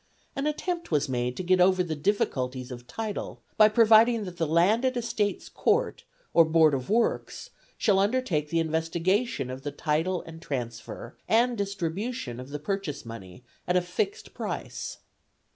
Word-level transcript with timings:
An 0.35 0.47
attempt 0.47 0.89
was 0.89 1.07
made 1.07 1.37
to 1.37 1.43
get 1.43 1.61
over 1.61 1.83
the 1.83 1.95
difficulties 1.95 2.71
of 2.71 2.87
title 2.87 3.43
by 3.55 3.69
providing 3.69 4.23
that 4.23 4.37
the 4.37 4.47
Landed 4.47 4.97
Estates 4.97 5.47
Court 5.47 6.05
or 6.33 6.43
Board 6.43 6.73
of 6.73 6.89
Works 6.89 7.51
shall 7.77 7.99
undertake 7.99 8.49
the 8.49 8.57
investigation 8.59 9.51
of 9.51 9.61
the 9.61 9.69
title 9.69 10.23
and 10.25 10.41
the 10.41 10.43
transfer 10.45 11.15
and 11.29 11.55
distribution 11.55 12.39
of 12.39 12.49
the 12.49 12.57
purchase 12.57 13.05
money 13.05 13.43
at 13.67 13.77
a 13.77 13.81
fixed 13.81 14.33
price. 14.33 14.97